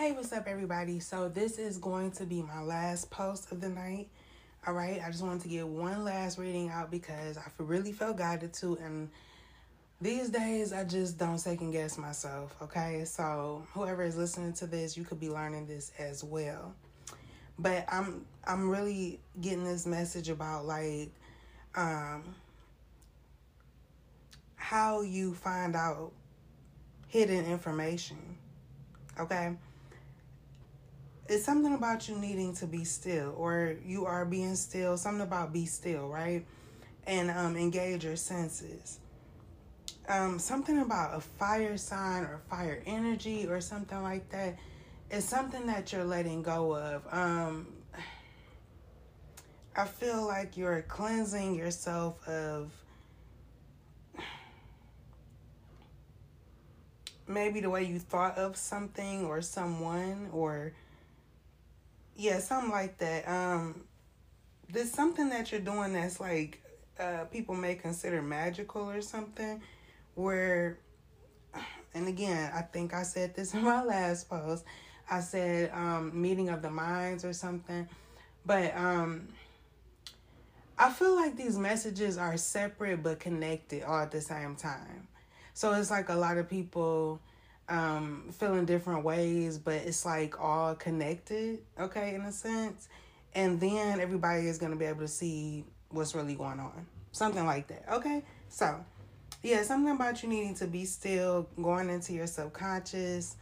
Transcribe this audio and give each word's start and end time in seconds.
Hey, 0.00 0.12
what's 0.12 0.32
up, 0.32 0.46
everybody? 0.46 0.98
So, 0.98 1.28
this 1.28 1.58
is 1.58 1.76
going 1.76 2.12
to 2.12 2.24
be 2.24 2.40
my 2.40 2.62
last 2.62 3.10
post 3.10 3.52
of 3.52 3.60
the 3.60 3.68
night. 3.68 4.08
All 4.66 4.72
right, 4.72 4.98
I 5.04 5.10
just 5.10 5.22
wanted 5.22 5.42
to 5.42 5.48
get 5.48 5.66
one 5.66 6.04
last 6.04 6.38
reading 6.38 6.70
out 6.70 6.90
because 6.90 7.36
I 7.36 7.42
really 7.58 7.92
felt 7.92 8.16
guided 8.16 8.54
to, 8.54 8.78
and 8.82 9.10
these 10.00 10.30
days 10.30 10.72
I 10.72 10.84
just 10.84 11.18
don't 11.18 11.36
second 11.36 11.72
guess 11.72 11.98
myself. 11.98 12.56
Okay, 12.62 13.04
so 13.04 13.66
whoever 13.74 14.02
is 14.02 14.16
listening 14.16 14.54
to 14.54 14.66
this, 14.66 14.96
you 14.96 15.04
could 15.04 15.20
be 15.20 15.28
learning 15.28 15.66
this 15.66 15.92
as 15.98 16.24
well. 16.24 16.74
But 17.58 17.84
I'm 17.86 18.24
I'm 18.46 18.70
really 18.70 19.20
getting 19.38 19.64
this 19.64 19.84
message 19.84 20.30
about 20.30 20.64
like 20.64 21.10
um 21.74 22.34
how 24.56 25.02
you 25.02 25.34
find 25.34 25.76
out 25.76 26.12
hidden 27.06 27.44
information. 27.44 28.38
Okay 29.18 29.56
it's 31.30 31.44
something 31.44 31.74
about 31.74 32.08
you 32.08 32.16
needing 32.16 32.52
to 32.52 32.66
be 32.66 32.82
still 32.82 33.32
or 33.36 33.76
you 33.86 34.04
are 34.04 34.24
being 34.24 34.56
still 34.56 34.96
something 34.96 35.22
about 35.22 35.52
be 35.52 35.64
still 35.64 36.08
right? 36.08 36.44
And 37.06 37.30
um, 37.30 37.56
engage 37.56 38.04
your 38.04 38.16
senses. 38.16 38.98
Um, 40.08 40.40
something 40.40 40.80
about 40.80 41.16
a 41.16 41.20
fire 41.20 41.76
sign 41.76 42.24
or 42.24 42.40
fire 42.50 42.82
energy 42.84 43.46
or 43.46 43.60
something 43.60 44.02
like 44.02 44.28
that 44.30 44.58
is 45.08 45.24
something 45.24 45.66
that 45.66 45.92
you're 45.92 46.04
letting 46.04 46.42
go 46.42 46.74
of. 46.76 47.06
Um, 47.12 47.68
i 49.76 49.84
feel 49.84 50.26
like 50.26 50.56
you're 50.56 50.82
cleansing 50.82 51.54
yourself 51.54 52.26
of 52.28 52.72
maybe 57.28 57.60
the 57.60 57.70
way 57.70 57.84
you 57.84 58.00
thought 58.00 58.36
of 58.36 58.56
something 58.56 59.24
or 59.24 59.40
someone 59.40 60.28
or 60.32 60.72
yeah, 62.20 62.38
something 62.38 62.70
like 62.70 62.98
that. 62.98 63.26
Um, 63.26 63.82
there's 64.70 64.90
something 64.90 65.30
that 65.30 65.50
you're 65.50 65.60
doing 65.60 65.94
that's 65.94 66.20
like 66.20 66.62
uh, 66.98 67.24
people 67.24 67.54
may 67.54 67.74
consider 67.74 68.20
magical 68.20 68.90
or 68.90 69.00
something, 69.00 69.62
where, 70.14 70.78
and 71.94 72.06
again, 72.06 72.52
I 72.54 72.60
think 72.60 72.92
I 72.92 73.04
said 73.04 73.34
this 73.34 73.54
in 73.54 73.64
my 73.64 73.82
last 73.82 74.28
post. 74.28 74.64
I 75.10 75.20
said 75.20 75.72
um, 75.72 76.20
meeting 76.20 76.50
of 76.50 76.60
the 76.60 76.70
minds 76.70 77.24
or 77.24 77.32
something, 77.32 77.88
but 78.44 78.76
um, 78.76 79.28
I 80.78 80.90
feel 80.90 81.16
like 81.16 81.36
these 81.36 81.58
messages 81.58 82.18
are 82.18 82.36
separate 82.36 83.02
but 83.02 83.18
connected 83.18 83.82
all 83.82 83.98
at 83.98 84.10
the 84.10 84.20
same 84.20 84.56
time. 84.56 85.08
So 85.54 85.72
it's 85.72 85.90
like 85.90 86.10
a 86.10 86.14
lot 86.14 86.36
of 86.36 86.50
people 86.50 87.18
um, 87.70 88.24
feel 88.32 88.56
in 88.56 88.66
different 88.66 89.04
ways, 89.04 89.56
but 89.56 89.74
it's 89.74 90.04
like 90.04 90.38
all 90.40 90.74
connected, 90.74 91.60
okay, 91.78 92.14
in 92.14 92.22
a 92.22 92.32
sense. 92.32 92.88
And 93.34 93.60
then 93.60 94.00
everybody 94.00 94.48
is 94.48 94.58
going 94.58 94.72
to 94.72 94.78
be 94.78 94.84
able 94.84 95.00
to 95.00 95.08
see 95.08 95.64
what's 95.88 96.14
really 96.14 96.34
going 96.34 96.58
on. 96.58 96.86
Something 97.12 97.46
like 97.46 97.68
that, 97.68 97.84
okay? 97.92 98.24
So, 98.48 98.84
yeah, 99.42 99.62
something 99.62 99.94
about 99.94 100.22
you 100.22 100.28
needing 100.28 100.54
to 100.56 100.66
be 100.66 100.84
still, 100.84 101.48
going 101.62 101.88
into 101.90 102.12
your 102.12 102.26
subconscious, 102.26 103.36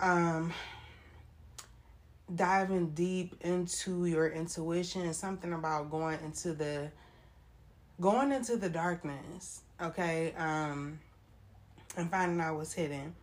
um, 0.00 0.52
diving 2.34 2.90
deep 2.90 3.36
into 3.40 4.04
your 4.04 4.28
intuition, 4.28 5.12
something 5.14 5.54
about 5.54 5.90
going 5.90 6.18
into 6.24 6.52
the 6.52 6.90
going 7.98 8.30
into 8.30 8.58
the 8.58 8.68
darkness, 8.68 9.62
okay? 9.80 10.34
Um, 10.36 11.00
and 11.96 12.10
finding 12.10 12.40
out 12.40 12.56
what's 12.56 12.74
hidden 12.74 13.14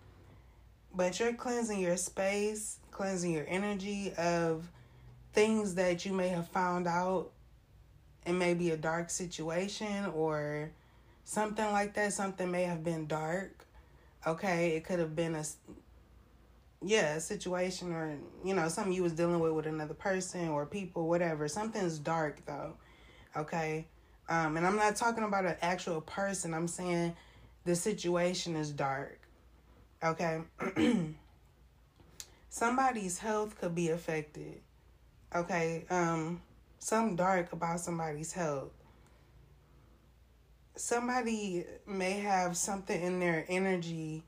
but 0.94 1.20
you're 1.20 1.34
cleansing 1.34 1.80
your 1.80 1.98
space, 1.98 2.80
cleansing 2.92 3.32
your 3.32 3.46
energy 3.48 4.14
of 4.18 4.70
things 5.34 5.76
that 5.76 6.06
you 6.06 6.14
may 6.14 6.30
have 6.30 6.48
found 6.48 6.88
out 6.88 7.32
in 8.26 8.38
maybe 8.38 8.72
a 8.72 8.78
dark 8.78 9.10
situation 9.10 10.06
or 10.14 10.72
something 11.26 11.72
like 11.72 11.94
that. 11.96 12.14
Something 12.14 12.52
may 12.52 12.64
have 12.64 12.84
been 12.84 13.08
dark. 13.08 13.66
Okay, 14.26 14.76
it 14.76 14.86
could 14.86 15.00
have 15.00 15.16
been 15.16 15.36
a 15.36 15.44
yeah, 16.86 17.16
a 17.16 17.20
situation 17.20 17.94
or 17.94 18.18
you 18.44 18.54
know, 18.54 18.68
something 18.68 18.94
you 18.94 19.04
was 19.04 19.14
dealing 19.14 19.40
with 19.40 19.54
with 19.54 19.66
another 19.66 19.94
person 19.94 20.50
or 20.50 20.66
people, 20.66 21.08
whatever. 21.08 21.48
Something's 21.48 21.98
dark 21.98 22.46
though. 22.46 22.74
Okay? 23.36 23.88
Um 24.30 24.58
and 24.58 24.68
I'm 24.68 24.76
not 24.76 24.96
talking 24.96 25.24
about 25.24 25.46
an 25.46 25.56
actual 25.62 26.02
person. 26.02 26.54
I'm 26.54 26.68
saying 26.68 27.16
the 27.66 27.76
situation 27.76 28.56
is 28.56 28.72
dark. 28.72 29.20
Okay. 30.04 30.42
somebody's 32.50 33.20
health 33.20 33.58
could 33.60 33.74
be 33.74 33.90
affected. 33.90 34.60
Okay. 35.34 35.86
Um, 35.90 36.42
some 36.80 37.16
dark 37.16 37.54
about 37.54 37.80
somebody's 37.80 38.34
health. 38.34 38.72
Somebody 40.76 41.66
may 41.88 42.14
have 42.20 42.58
something 42.58 43.02
in 43.02 43.20
their 43.20 43.46
energy 43.48 44.24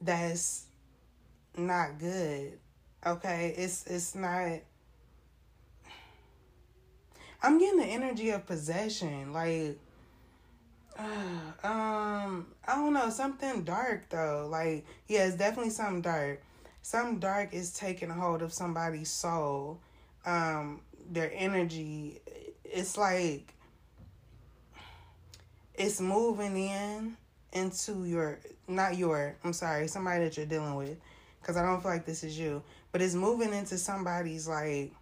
that's 0.00 0.66
not 1.56 1.98
good. 1.98 2.58
Okay. 3.06 3.54
It's 3.56 3.86
it's 3.86 4.14
not 4.14 4.60
I'm 7.42 7.58
getting 7.58 7.78
the 7.78 7.86
energy 7.86 8.30
of 8.30 8.44
possession. 8.44 9.32
Like 9.32 9.78
um, 11.64 12.46
I 12.66 12.74
don't 12.74 12.92
know, 12.92 13.10
something 13.10 13.64
dark 13.64 14.08
though. 14.08 14.48
Like, 14.50 14.84
yeah, 15.08 15.26
it's 15.26 15.36
definitely 15.36 15.70
something 15.70 16.02
dark. 16.02 16.42
Some 16.82 17.18
dark 17.18 17.52
is 17.52 17.72
taking 17.72 18.10
hold 18.10 18.42
of 18.42 18.52
somebody's 18.52 19.10
soul, 19.10 19.80
um, 20.24 20.80
their 21.10 21.32
energy. 21.34 22.20
It's 22.64 22.96
like 22.96 23.52
it's 25.78 26.00
moving 26.00 26.56
in 26.56 27.16
into 27.52 28.04
your 28.04 28.38
not 28.68 28.96
your 28.96 29.36
i'm 29.44 29.52
sorry 29.52 29.86
somebody 29.88 30.24
that 30.24 30.36
you're 30.36 30.46
dealing 30.46 30.74
with 30.74 30.96
because 31.40 31.56
i 31.56 31.62
don't 31.62 31.80
feel 31.80 31.90
like 31.90 32.06
this 32.06 32.24
is 32.24 32.38
you 32.38 32.62
but 32.92 33.00
it's 33.00 33.14
moving 33.14 33.52
into 33.52 33.78
somebody's 33.78 34.48
like 34.48 34.92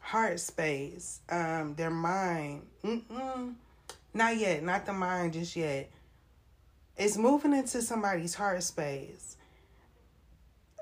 heart 0.00 0.40
space 0.40 1.20
um 1.30 1.74
their 1.74 1.90
mind 1.90 2.62
Mm-mm 2.84 3.54
not 4.18 4.36
yet, 4.36 4.62
not 4.62 4.84
the 4.84 4.92
mind 4.92 5.32
just 5.32 5.56
yet. 5.56 5.88
It's 6.96 7.16
moving 7.16 7.54
into 7.54 7.80
somebody's 7.80 8.34
heart 8.34 8.62
space. 8.64 9.36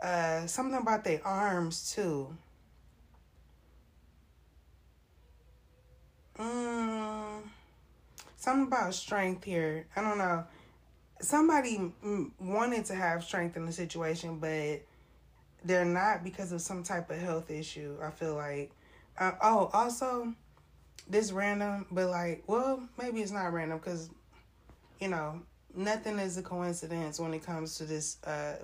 Uh, 0.02 0.46
something 0.46 0.80
about 0.80 1.04
their 1.04 1.20
arms 1.24 1.92
too. 1.94 2.34
Mm, 6.38 7.42
something 8.36 8.66
about 8.66 8.94
strength 8.94 9.44
here. 9.44 9.86
I 9.94 10.00
don't 10.00 10.18
know. 10.18 10.44
Somebody 11.20 11.92
wanted 12.40 12.86
to 12.86 12.94
have 12.94 13.22
strength 13.22 13.56
in 13.56 13.66
the 13.66 13.72
situation, 13.72 14.38
but 14.38 14.80
they're 15.64 15.84
not 15.84 16.24
because 16.24 16.52
of 16.52 16.62
some 16.62 16.82
type 16.82 17.10
of 17.10 17.18
health 17.18 17.50
issue. 17.50 17.96
I 18.02 18.10
feel 18.10 18.34
like. 18.34 18.70
Uh, 19.18 19.32
oh, 19.42 19.70
also, 19.72 20.34
this 21.08 21.32
random, 21.32 21.86
but 21.90 22.08
like, 22.10 22.44
well, 22.46 22.82
maybe 22.98 23.20
it's 23.20 23.32
not 23.32 23.52
random 23.52 23.78
because, 23.78 24.10
you 25.00 25.08
know, 25.08 25.40
nothing 25.74 26.18
is 26.18 26.36
a 26.36 26.42
coincidence 26.42 27.20
when 27.20 27.34
it 27.34 27.44
comes 27.44 27.76
to 27.78 27.84
this, 27.84 28.22
uh, 28.24 28.56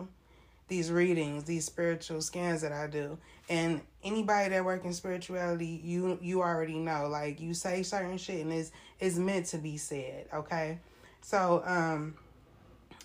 these 0.68 0.90
readings, 0.90 1.44
these 1.44 1.66
spiritual 1.66 2.22
scans 2.22 2.62
that 2.62 2.72
I 2.72 2.86
do. 2.86 3.18
And 3.50 3.82
anybody 4.02 4.48
that 4.50 4.64
work 4.64 4.84
in 4.84 4.94
spirituality, 4.94 5.80
you 5.84 6.18
you 6.22 6.40
already 6.40 6.78
know. 6.78 7.08
Like 7.08 7.40
you 7.40 7.52
say 7.52 7.82
certain 7.82 8.16
shit 8.16 8.40
and 8.40 8.52
it's 8.52 8.72
it's 8.98 9.16
meant 9.16 9.46
to 9.46 9.58
be 9.58 9.76
said, 9.76 10.28
okay? 10.32 10.78
So, 11.20 11.62
um 11.66 12.14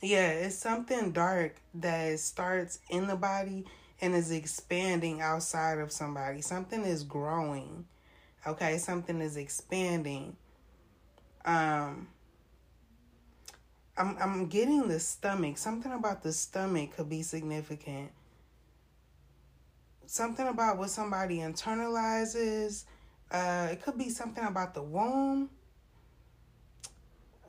yeah, 0.02 0.30
it's 0.30 0.56
something 0.56 1.12
dark 1.12 1.56
that 1.74 2.20
starts 2.20 2.80
in 2.90 3.08
the 3.08 3.16
body 3.16 3.66
and 4.00 4.14
is 4.14 4.32
expanding 4.32 5.22
outside 5.22 5.80
of 5.80 5.92
somebody. 5.92 6.42
Something 6.42 6.86
is 6.86 7.04
growing 7.04 7.86
okay 8.48 8.78
something 8.78 9.22
is 9.22 9.38
expanding 9.38 10.36
um 11.46 12.08
I'm 13.98 14.16
I'm 14.20 14.46
getting 14.46 14.88
the 14.88 15.00
stomach. 15.00 15.58
Something 15.58 15.92
about 15.92 16.22
the 16.22 16.32
stomach 16.32 16.96
could 16.96 17.10
be 17.10 17.24
significant. 17.24 18.12
Something 20.06 20.48
about 20.48 20.78
what 20.78 20.90
somebody 20.90 21.40
internalizes. 21.40 22.86
Uh, 23.30 23.70
it 23.72 23.82
could 23.82 23.98
be 23.98 24.10
something 24.10 24.44
about 24.44 24.74
the 24.74 24.84
womb. 24.84 25.50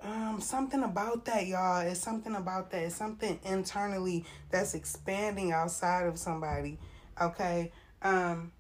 Um, 0.02 0.40
something 0.40 0.82
about 0.82 1.24
that, 1.26 1.46
y'all. 1.46 1.80
It's 1.86 2.00
something 2.00 2.34
about 2.34 2.70
that. 2.70 2.82
It's 2.84 2.94
something 2.94 3.38
internally 3.44 4.24
that's 4.50 4.74
expanding 4.74 5.52
outside 5.52 6.06
of 6.06 6.18
somebody. 6.18 6.78
Okay. 7.20 7.72
Um, 8.00 8.52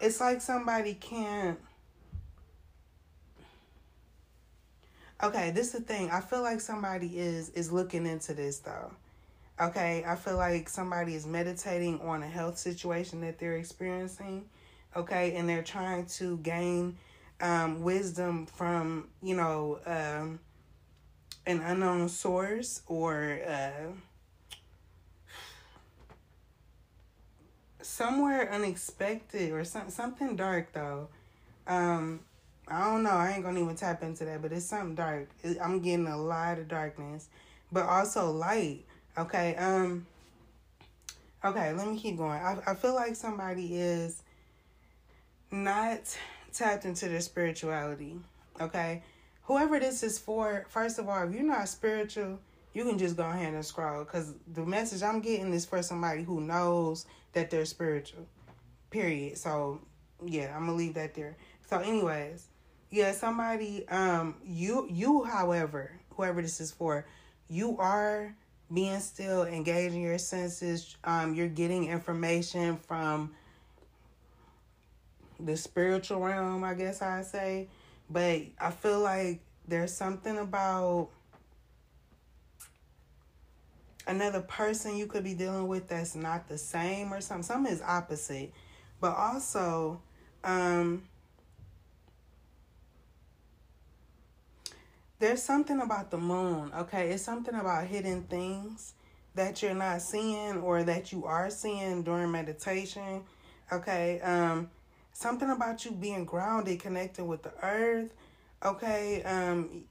it's 0.00 0.20
like 0.20 0.40
somebody 0.40 0.94
can't 0.94 1.58
okay 5.22 5.50
this 5.50 5.68
is 5.68 5.72
the 5.72 5.80
thing 5.80 6.10
i 6.10 6.20
feel 6.20 6.42
like 6.42 6.60
somebody 6.60 7.18
is 7.18 7.50
is 7.50 7.72
looking 7.72 8.06
into 8.06 8.34
this 8.34 8.58
though 8.58 8.90
Okay, 9.58 10.04
I 10.06 10.16
feel 10.16 10.36
like 10.36 10.68
somebody 10.68 11.14
is 11.14 11.26
meditating 11.26 12.00
on 12.02 12.22
a 12.22 12.26
health 12.26 12.58
situation 12.58 13.22
that 13.22 13.38
they're 13.38 13.56
experiencing. 13.56 14.44
Okay, 14.94 15.34
and 15.34 15.48
they're 15.48 15.62
trying 15.62 16.04
to 16.06 16.36
gain 16.38 16.98
um, 17.40 17.82
wisdom 17.82 18.44
from, 18.44 19.08
you 19.22 19.34
know, 19.34 19.78
um, 19.86 20.40
an 21.46 21.60
unknown 21.60 22.10
source 22.10 22.82
or 22.86 23.40
uh, 23.48 23.92
somewhere 27.86 28.52
unexpected 28.52 29.52
or 29.52 29.64
some, 29.64 29.90
something 29.90 30.36
dark, 30.36 30.72
though. 30.72 31.08
Um, 31.66 32.20
I 32.68 32.84
don't 32.84 33.02
know. 33.02 33.10
I 33.10 33.32
ain't 33.32 33.44
gonna 33.44 33.60
even 33.60 33.76
tap 33.76 34.02
into 34.02 34.24
that, 34.24 34.42
but 34.42 34.52
it's 34.52 34.66
something 34.66 34.94
dark. 34.94 35.28
I'm 35.62 35.80
getting 35.80 36.06
a 36.06 36.16
lot 36.16 36.58
of 36.58 36.68
darkness, 36.68 37.28
but 37.70 37.86
also 37.86 38.30
light 38.30 38.84
Okay. 39.18 39.54
Um. 39.56 40.06
Okay. 41.44 41.72
Let 41.72 41.88
me 41.88 41.98
keep 41.98 42.18
going. 42.18 42.40
I 42.40 42.58
I 42.66 42.74
feel 42.74 42.94
like 42.94 43.16
somebody 43.16 43.78
is 43.80 44.22
not 45.50 46.00
tapped 46.52 46.84
into 46.84 47.08
their 47.08 47.20
spirituality. 47.20 48.18
Okay. 48.60 49.02
Whoever 49.44 49.78
this 49.78 50.02
is 50.02 50.18
for, 50.18 50.66
first 50.68 50.98
of 50.98 51.08
all, 51.08 51.26
if 51.26 51.32
you're 51.32 51.44
not 51.44 51.68
spiritual, 51.68 52.40
you 52.76 52.84
can 52.84 52.98
just 52.98 53.16
go 53.16 53.26
ahead 53.26 53.54
and 53.54 53.64
scroll 53.64 54.04
because 54.04 54.34
the 54.52 54.60
message 54.60 55.02
I'm 55.02 55.20
getting 55.20 55.50
is 55.54 55.64
for 55.64 55.82
somebody 55.82 56.22
who 56.22 56.42
knows 56.42 57.06
that 57.32 57.48
they're 57.48 57.64
spiritual. 57.64 58.26
Period. 58.90 59.38
So 59.38 59.80
yeah, 60.22 60.54
I'm 60.54 60.66
gonna 60.66 60.74
leave 60.74 60.92
that 60.92 61.14
there. 61.14 61.38
So, 61.70 61.78
anyways, 61.78 62.48
yeah, 62.90 63.12
somebody, 63.12 63.88
um, 63.88 64.34
you, 64.44 64.86
you, 64.90 65.24
however, 65.24 65.90
whoever 66.10 66.42
this 66.42 66.60
is 66.60 66.70
for, 66.70 67.06
you 67.48 67.78
are 67.78 68.34
being 68.70 69.00
still, 69.00 69.44
engaging 69.44 70.02
your 70.02 70.18
senses. 70.18 70.98
Um, 71.02 71.34
you're 71.34 71.48
getting 71.48 71.86
information 71.86 72.76
from 72.76 73.32
the 75.40 75.56
spiritual 75.56 76.20
realm, 76.20 76.62
I 76.62 76.74
guess 76.74 77.00
I 77.00 77.22
say. 77.22 77.68
But 78.10 78.42
I 78.60 78.70
feel 78.70 79.00
like 79.00 79.40
there's 79.66 79.94
something 79.94 80.36
about 80.36 81.08
another 84.06 84.40
person 84.40 84.96
you 84.96 85.06
could 85.06 85.24
be 85.24 85.34
dealing 85.34 85.68
with 85.68 85.88
that's 85.88 86.14
not 86.14 86.48
the 86.48 86.58
same 86.58 87.12
or 87.12 87.20
something. 87.20 87.42
Something 87.42 87.72
is 87.72 87.82
opposite. 87.82 88.52
But 89.00 89.14
also, 89.16 90.00
um, 90.44 91.02
there's 95.18 95.42
something 95.42 95.80
about 95.80 96.10
the 96.10 96.18
moon, 96.18 96.70
okay? 96.76 97.10
It's 97.10 97.22
something 97.22 97.54
about 97.54 97.86
hidden 97.86 98.24
things 98.24 98.94
that 99.34 99.62
you're 99.62 99.74
not 99.74 100.02
seeing 100.02 100.58
or 100.58 100.82
that 100.82 101.12
you 101.12 101.24
are 101.26 101.50
seeing 101.50 102.02
during 102.02 102.30
meditation, 102.30 103.22
okay? 103.72 104.20
Um 104.20 104.70
something 105.12 105.50
about 105.50 105.84
you 105.84 105.92
being 105.92 106.24
grounded, 106.24 106.80
connected 106.80 107.24
with 107.24 107.42
the 107.42 107.52
earth, 107.62 108.12
okay? 108.64 109.22
Um 109.22 109.84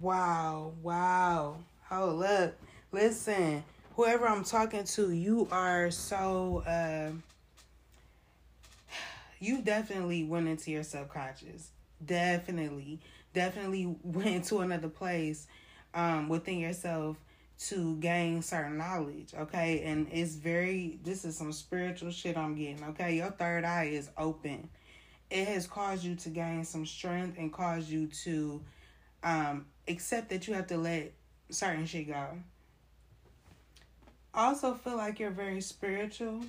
wow, 0.00 0.72
wow. 0.82 1.56
Hold 1.88 2.22
up. 2.24 2.54
Listen, 2.92 3.62
whoever 3.96 4.26
I'm 4.26 4.44
talking 4.44 4.84
to, 4.84 5.12
you 5.12 5.48
are 5.50 5.90
so 5.90 6.62
uh 6.66 7.10
you 9.38 9.62
definitely 9.62 10.24
went 10.24 10.48
into 10.48 10.70
your 10.70 10.82
subconscious. 10.82 11.70
Definitely 12.04 13.00
definitely 13.32 13.96
went 14.02 14.44
to 14.46 14.60
another 14.60 14.88
place 14.88 15.46
um, 15.94 16.28
within 16.28 16.58
yourself 16.58 17.16
to 17.58 17.96
gain 17.96 18.40
certain 18.40 18.78
knowledge, 18.78 19.34
okay? 19.38 19.82
And 19.82 20.08
it's 20.10 20.34
very, 20.34 20.98
this 21.04 21.24
is 21.24 21.36
some 21.36 21.52
spiritual 21.52 22.10
shit 22.10 22.36
I'm 22.36 22.54
getting, 22.54 22.82
okay? 22.84 23.16
Your 23.16 23.30
third 23.30 23.64
eye 23.64 23.90
is 23.92 24.08
open. 24.16 24.70
It 25.28 25.46
has 25.46 25.66
caused 25.66 26.02
you 26.02 26.14
to 26.16 26.30
gain 26.30 26.64
some 26.64 26.86
strength 26.86 27.38
and 27.38 27.52
caused 27.52 27.88
you 27.88 28.06
to 28.24 28.62
um, 29.22 29.66
accept 29.86 30.30
that 30.30 30.48
you 30.48 30.54
have 30.54 30.66
to 30.68 30.78
let 30.78 31.12
certain 31.50 31.84
shit 31.84 32.08
go. 32.08 32.28
Also, 34.34 34.74
feel 34.74 34.96
like 34.96 35.18
you're 35.18 35.30
very 35.30 35.60
spiritual. 35.60 36.44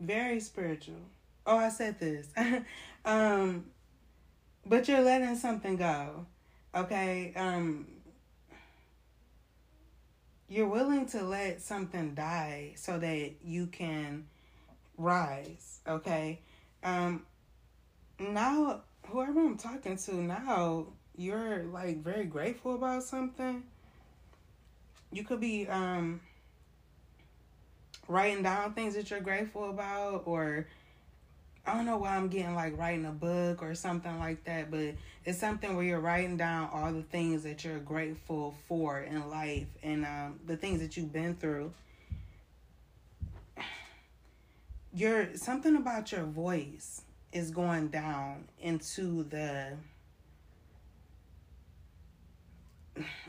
Very 0.00 0.40
spiritual. 0.40 1.00
Oh, 1.46 1.58
I 1.58 1.68
said 1.68 2.00
this. 2.00 2.28
um, 3.04 3.66
but 4.66 4.88
you're 4.88 5.02
letting 5.02 5.36
something 5.36 5.76
go. 5.76 6.26
Okay? 6.74 7.32
Um 7.36 7.86
you're 10.48 10.68
willing 10.68 11.06
to 11.06 11.22
let 11.22 11.62
something 11.62 12.14
die 12.14 12.72
so 12.76 12.98
that 12.98 13.32
you 13.42 13.66
can 13.66 14.26
rise, 14.98 15.80
okay? 15.86 16.40
Um 16.82 17.24
now 18.18 18.82
whoever 19.08 19.40
I'm 19.40 19.56
talking 19.56 19.96
to 19.96 20.14
now, 20.14 20.86
you're 21.16 21.64
like 21.64 22.02
very 22.02 22.24
grateful 22.24 22.74
about 22.74 23.02
something. 23.02 23.62
You 25.12 25.24
could 25.24 25.40
be 25.40 25.68
um 25.68 26.20
writing 28.08 28.42
down 28.42 28.74
things 28.74 28.94
that 28.94 29.10
you're 29.10 29.20
grateful 29.20 29.70
about 29.70 30.22
or 30.26 30.66
I 31.66 31.74
don't 31.74 31.86
know 31.86 31.96
why 31.96 32.14
I'm 32.14 32.28
getting 32.28 32.54
like 32.54 32.78
writing 32.78 33.06
a 33.06 33.10
book 33.10 33.62
or 33.62 33.74
something 33.74 34.18
like 34.18 34.44
that, 34.44 34.70
but 34.70 34.94
it's 35.24 35.38
something 35.38 35.74
where 35.74 35.84
you're 35.84 36.00
writing 36.00 36.36
down 36.36 36.68
all 36.70 36.92
the 36.92 37.02
things 37.02 37.42
that 37.44 37.64
you're 37.64 37.78
grateful 37.78 38.54
for 38.68 39.00
in 39.00 39.30
life 39.30 39.68
and 39.82 40.04
um, 40.04 40.40
the 40.46 40.58
things 40.58 40.80
that 40.80 40.96
you've 40.96 41.12
been 41.12 41.34
through. 41.34 41.72
Your 44.94 45.34
something 45.36 45.76
about 45.76 46.12
your 46.12 46.24
voice 46.24 47.02
is 47.32 47.50
going 47.50 47.88
down 47.88 48.44
into 48.60 49.24
the 49.24 49.72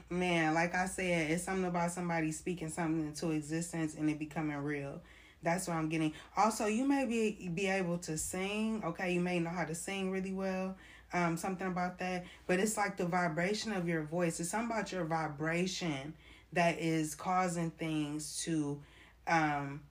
man, 0.10 0.54
like 0.54 0.76
I 0.76 0.86
said, 0.86 1.32
it's 1.32 1.44
something 1.44 1.66
about 1.66 1.92
somebody 1.92 2.32
speaking 2.32 2.70
something 2.70 3.06
into 3.08 3.32
existence 3.32 3.96
and 3.96 4.10
it 4.10 4.20
becoming 4.20 4.58
real. 4.58 5.02
That's 5.44 5.68
what 5.68 5.76
I'm 5.78 5.90
getting. 5.90 6.14
Also, 6.36 6.66
you 6.66 6.88
may 6.88 7.06
be 7.06 7.50
be 7.54 7.68
able 7.68 8.00
to 8.00 8.18
sing. 8.18 8.82
Okay, 8.84 9.14
you 9.14 9.22
may 9.22 9.40
know 9.40 9.52
how 9.52 9.66
to 9.66 9.76
sing 9.76 10.12
really 10.12 10.34
well. 10.34 10.76
Um, 11.14 11.38
something 11.38 11.68
about 11.68 12.00
that. 12.00 12.26
But 12.48 12.60
it's 12.60 12.78
like 12.78 12.98
the 12.98 13.06
vibration 13.06 13.72
of 13.72 13.88
your 13.88 14.04
voice. 14.04 14.40
It's 14.40 14.50
something 14.50 14.76
about 14.76 14.92
your 14.92 15.06
vibration 15.06 16.14
that 16.54 16.80
is 16.80 17.16
causing 17.16 17.70
things 17.72 18.42
to 18.44 18.82
um, 19.28 19.82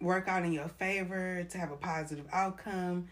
work 0.00 0.26
out 0.26 0.44
in 0.44 0.52
your 0.52 0.68
favor, 0.68 1.44
to 1.44 1.58
have 1.58 1.70
a 1.70 1.76
positive 1.76 2.26
outcome 2.32 3.08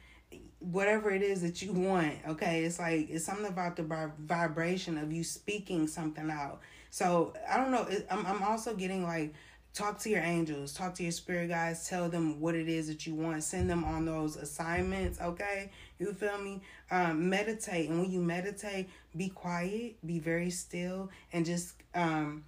whatever 0.59 1.11
it 1.11 1.23
is 1.23 1.43
that 1.43 1.63
you 1.63 1.73
want 1.73 2.15
okay 2.29 2.65
it's 2.65 2.79
like 2.79 3.09
it's 3.11 3.25
something 3.25 3.47
about 3.47 3.77
the 3.77 4.11
vibration 4.21 4.99
of 4.99 5.13
you 5.13 5.25
speaking 5.25 5.87
something 5.87 6.31
out 6.31 6.61
so 6.91 7.33
i 7.51 7.57
don't 7.57 7.71
know 7.71 7.89
I'm, 8.11 8.27
I'm 8.27 8.43
also 8.43 8.75
getting 8.75 9.03
like 9.03 9.35
talk 9.73 9.99
to 10.01 10.11
your 10.11 10.23
angels, 10.23 10.73
talk 10.73 10.95
to 10.95 11.03
your 11.03 11.13
spirit 11.13 11.49
guides, 11.49 11.89
tell 11.89 12.09
them 12.09 12.41
what 12.41 12.55
it 12.55 12.69
is 12.69 12.89
that 12.89 13.07
you 13.07 13.15
want, 13.15 13.43
send 13.43 13.71
them 13.71 13.85
on 13.85 14.05
those 14.05 14.37
assignments, 14.37 15.21
okay? 15.21 15.71
You 15.99 16.13
feel 16.13 16.39
me? 16.39 16.61
Um, 16.91 17.29
meditate, 17.29 17.89
and 17.89 18.01
when 18.01 18.11
you 18.11 18.21
meditate, 18.21 18.89
be 19.17 19.29
quiet, 19.29 20.05
be 20.05 20.19
very 20.19 20.51
still, 20.51 21.11
and 21.33 21.47
just 21.47 21.75
um, 21.95 22.45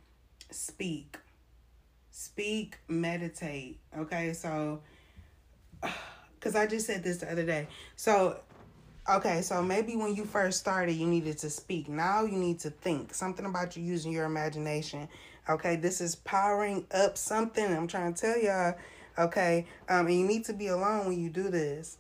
speak. 0.51 1.17
Speak, 2.11 2.79
meditate, 2.89 3.79
okay? 3.97 4.33
So, 4.33 4.81
because 6.53 6.67
I 6.67 6.71
just 6.71 6.87
said 6.87 7.03
this 7.03 7.19
the 7.19 7.31
other 7.31 7.45
day. 7.45 7.69
So, 7.97 8.41
okay, 9.09 9.43
so 9.43 9.63
maybe 9.63 9.97
when 9.97 10.15
you 10.15 10.25
first 10.25 10.59
started, 10.59 10.93
you 10.93 11.07
needed 11.07 11.39
to 11.39 11.51
speak. 11.51 11.89
Now 11.89 12.25
you 12.25 12.37
need 12.37 12.61
to 12.61 12.71
think. 12.71 13.15
Something 13.15 13.47
about 13.47 13.77
you 13.77 13.83
using 13.83 14.13
your 14.13 14.25
imagination 14.25 15.09
Okay, 15.49 15.75
this 15.75 16.01
is 16.01 16.15
powering 16.15 16.87
up 16.93 17.19
something. 17.19 17.65
I'm 17.65 17.89
trying 17.89 18.15
to 18.15 18.21
tell 18.21 18.39
y'all. 18.39 18.75
Okay, 19.19 19.67
um, 19.89 20.07
and 20.07 20.15
you 20.15 20.27
need 20.27 20.45
to 20.47 20.53
be 20.53 20.69
alone 20.69 21.07
when 21.07 21.21
you 21.21 21.29
do 21.29 21.51
this. 21.51 21.99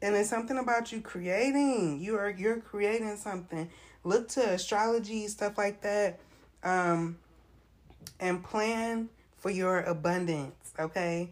And 0.00 0.16
it's 0.16 0.30
something 0.30 0.56
about 0.56 0.90
you 0.90 1.00
creating. 1.00 2.00
You 2.00 2.16
are 2.16 2.30
you're 2.30 2.60
creating 2.60 3.16
something. 3.16 3.68
Look 4.02 4.28
to 4.30 4.52
astrology 4.52 5.28
stuff 5.28 5.58
like 5.58 5.82
that, 5.82 6.20
um, 6.64 7.18
and 8.18 8.42
plan 8.42 9.10
for 9.36 9.50
your 9.50 9.80
abundance. 9.80 10.72
Okay, 10.78 11.30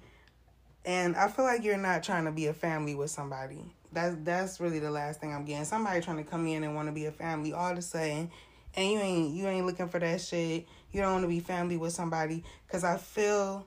and 0.87 1.17
I 1.17 1.27
feel 1.27 1.45
like 1.45 1.65
you're 1.65 1.77
not 1.77 2.05
trying 2.05 2.25
to 2.27 2.33
be 2.33 2.47
a 2.47 2.55
family 2.55 2.95
with 2.95 3.11
somebody. 3.11 3.59
That's 3.93 4.15
that's 4.23 4.61
really 4.61 4.79
the 4.79 4.91
last 4.91 5.21
thing 5.21 5.35
I'm 5.35 5.45
getting. 5.45 5.65
Somebody 5.65 6.01
trying 6.01 6.19
to 6.19 6.25
come 6.25 6.47
in 6.47 6.63
and 6.63 6.77
want 6.77 6.89
to 6.89 6.93
be 6.93 7.07
a 7.07 7.13
family 7.13 7.53
all 7.53 7.73
of 7.73 7.79
a 7.79 7.83
sudden, 7.83 8.31
and 8.75 8.93
you 8.93 8.99
ain't 8.99 9.35
you 9.35 9.47
ain't 9.49 9.67
looking 9.67 9.89
for 9.89 9.99
that 9.99 10.21
shit. 10.21 10.67
You 10.93 11.01
don't 11.03 11.13
want 11.13 11.25
to 11.25 11.29
be 11.29 11.41
family 11.41 11.77
with 11.77 11.93
somebody 11.93 12.45
because 12.67 12.85
I 12.85 12.99
feel, 12.99 13.67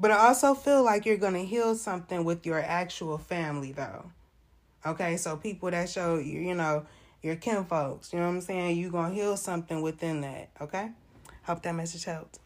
but 0.00 0.10
I 0.10 0.28
also 0.28 0.54
feel 0.54 0.82
like 0.82 1.04
you're 1.04 1.18
gonna 1.18 1.40
heal 1.40 1.74
something 1.74 2.24
with 2.24 2.46
your 2.46 2.60
actual 2.60 3.18
family 3.18 3.72
though. 3.72 4.10
Okay, 4.86 5.18
so 5.18 5.36
people 5.36 5.70
that 5.70 5.88
show 5.90 6.16
you, 6.16 6.40
you 6.40 6.54
know, 6.54 6.86
your 7.22 7.36
kin 7.36 7.64
folks, 7.64 8.12
you 8.12 8.18
know 8.18 8.26
what 8.26 8.34
I'm 8.34 8.40
saying? 8.40 8.76
you 8.76 8.90
gonna 8.90 9.14
heal 9.14 9.36
something 9.36 9.82
within 9.82 10.22
that. 10.22 10.48
Okay, 10.60 10.90
hope 11.42 11.62
that 11.62 11.74
message 11.74 12.04
helped. 12.04 12.38